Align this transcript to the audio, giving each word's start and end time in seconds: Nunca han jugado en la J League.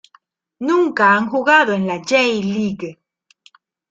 Nunca 0.59 1.11
han 1.15 1.29
jugado 1.29 1.73
en 1.73 1.85
la 1.85 1.97
J 1.99 2.17
League. 2.17 2.97